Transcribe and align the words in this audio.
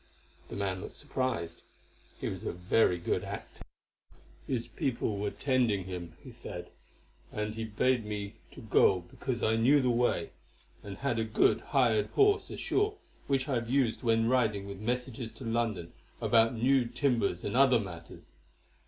The 0.49 0.55
man 0.55 0.81
looked 0.81 0.97
surprised; 0.97 1.61
he 2.19 2.27
was 2.27 2.43
a 2.43 2.51
very 2.51 2.97
good 2.97 3.23
actor. 3.23 3.61
"His 4.47 4.67
people 4.67 5.19
were 5.19 5.29
tending 5.29 5.83
him," 5.83 6.13
he 6.23 6.31
said, 6.31 6.71
"and 7.31 7.53
he 7.53 7.65
bade 7.65 8.03
me 8.03 8.33
to 8.53 8.61
go 8.61 9.01
because 9.01 9.43
I 9.43 9.57
knew 9.57 9.79
the 9.79 9.91
way, 9.91 10.31
and 10.81 10.97
had 10.97 11.19
a 11.19 11.23
good, 11.23 11.61
hired 11.61 12.07
horse 12.07 12.49
ashore 12.49 12.97
which 13.27 13.47
I 13.47 13.53
have 13.53 13.69
used 13.69 14.01
when 14.01 14.27
riding 14.27 14.65
with 14.65 14.79
messages 14.79 15.31
to 15.33 15.43
London 15.45 15.93
about 16.19 16.55
new 16.55 16.85
timbers 16.87 17.43
and 17.45 17.55
other 17.55 17.79
matters. 17.79 18.31